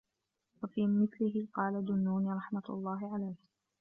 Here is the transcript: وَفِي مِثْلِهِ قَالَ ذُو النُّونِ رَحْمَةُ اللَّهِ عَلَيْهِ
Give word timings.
وَفِي 0.63 0.87
مِثْلِهِ 0.87 1.47
قَالَ 1.53 1.85
ذُو 1.85 1.93
النُّونِ 1.93 2.27
رَحْمَةُ 2.29 2.63
اللَّهِ 2.69 3.13
عَلَيْهِ 3.15 3.35